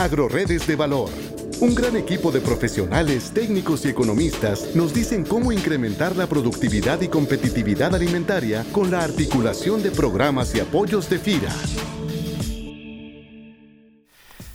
Agroredes 0.00 0.66
de 0.66 0.76
Valor. 0.76 1.10
Un 1.60 1.74
gran 1.74 1.94
equipo 1.94 2.32
de 2.32 2.40
profesionales, 2.40 3.32
técnicos 3.34 3.84
y 3.84 3.90
economistas 3.90 4.74
nos 4.74 4.94
dicen 4.94 5.26
cómo 5.26 5.52
incrementar 5.52 6.16
la 6.16 6.26
productividad 6.26 7.02
y 7.02 7.08
competitividad 7.08 7.94
alimentaria 7.94 8.64
con 8.72 8.90
la 8.90 9.04
articulación 9.04 9.82
de 9.82 9.90
programas 9.90 10.54
y 10.54 10.60
apoyos 10.60 11.10
de 11.10 11.18
FIRA. 11.18 11.52